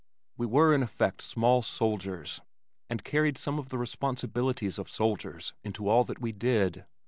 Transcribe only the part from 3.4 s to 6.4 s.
of the responsibilities of soldiers into all that we